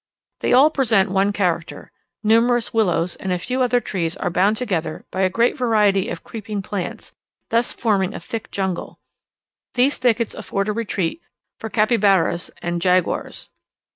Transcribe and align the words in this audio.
They 0.39 0.51
all 0.51 0.71
present 0.71 1.11
one 1.11 1.31
character; 1.31 1.91
numerous 2.23 2.73
willows 2.73 3.15
and 3.17 3.31
a 3.31 3.37
few 3.37 3.61
other 3.61 3.79
trees 3.79 4.17
are 4.17 4.31
bound 4.31 4.57
together 4.57 5.05
by 5.11 5.21
a 5.21 5.29
great 5.29 5.55
variety 5.55 6.09
of 6.09 6.23
creeping 6.23 6.63
plants, 6.63 7.11
thus 7.49 7.71
forming 7.71 8.15
a 8.15 8.19
thick 8.19 8.49
jungle. 8.49 8.97
These 9.75 9.97
thickets 9.97 10.33
afford 10.33 10.69
a 10.69 10.73
retreat 10.73 11.21
for 11.59 11.69
capybaras 11.69 12.49
and 12.63 12.81
jaguars. 12.81 13.51